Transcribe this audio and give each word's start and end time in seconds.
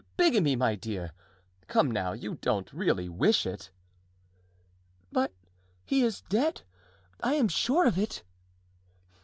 "Bigamy, 0.17 0.55
my 0.55 0.73
dear! 0.73 1.11
Come 1.67 1.91
now, 1.91 2.13
you 2.13 2.33
don't 2.41 2.73
really 2.73 3.07
wish 3.07 3.45
it?" 3.45 3.69
"But 5.11 5.31
he 5.85 6.01
is 6.01 6.23
dead; 6.27 6.63
I 7.21 7.35
am 7.35 7.47
sure 7.47 7.85
of 7.85 7.99
it." 7.99 8.23